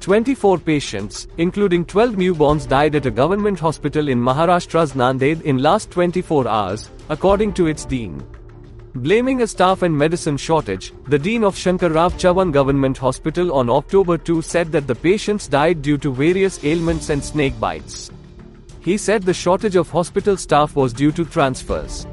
24 0.00 0.58
patients, 0.58 1.28
including 1.36 1.84
12 1.84 2.14
newborns 2.16 2.66
died 2.66 2.94
at 2.94 3.04
a 3.04 3.10
government 3.10 3.60
hospital 3.60 4.08
in 4.08 4.18
Maharashtra's 4.18 4.94
Nanded 4.94 5.42
in 5.42 5.58
last 5.58 5.90
24 5.90 6.48
hours, 6.48 6.90
according 7.10 7.52
to 7.52 7.66
its 7.66 7.84
dean. 7.84 8.26
Blaming 8.94 9.42
a 9.42 9.46
staff 9.46 9.82
and 9.82 9.96
medicine 9.96 10.38
shortage, 10.38 10.92
the 11.06 11.18
dean 11.18 11.44
of 11.44 11.54
Shankar 11.54 11.90
Rao 11.90 12.08
Chavan 12.08 12.50
Government 12.50 12.96
Hospital 12.96 13.52
on 13.52 13.68
October 13.68 14.16
2 14.16 14.40
said 14.40 14.72
that 14.72 14.86
the 14.86 14.94
patients 14.94 15.46
died 15.46 15.82
due 15.82 15.98
to 15.98 16.12
various 16.12 16.64
ailments 16.64 17.10
and 17.10 17.22
snake 17.22 17.60
bites. 17.60 18.10
He 18.80 18.96
said 18.96 19.22
the 19.22 19.34
shortage 19.34 19.76
of 19.76 19.90
hospital 19.90 20.38
staff 20.38 20.74
was 20.74 20.94
due 20.94 21.12
to 21.12 21.26
transfers. 21.26 22.06